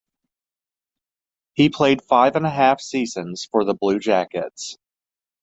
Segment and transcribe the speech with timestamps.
[1.53, 4.79] He played five-and-a-half seasons for the Blue Jackets.